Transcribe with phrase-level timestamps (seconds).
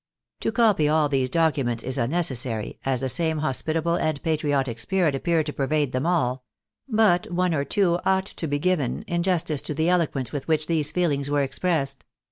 [0.39, 5.45] To copy all these documents is unnecessary, as the same hospitable and patriotic spirit appeared
[5.45, 6.43] to pervade them all;
[6.89, 10.65] but one or two ought to be given, in justice to the eloquence with which
[10.65, 12.03] these feelings were expressed.